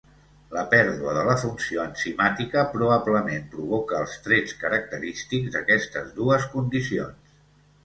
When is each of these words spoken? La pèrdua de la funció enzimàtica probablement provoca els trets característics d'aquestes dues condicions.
La 0.55 0.61
pèrdua 0.69 1.11
de 1.17 1.25
la 1.27 1.35
funció 1.41 1.83
enzimàtica 1.83 2.63
probablement 2.71 3.45
provoca 3.53 4.01
els 4.07 4.17
trets 4.25 4.57
característics 4.65 5.55
d'aquestes 5.59 6.11
dues 6.19 6.51
condicions. 6.57 7.33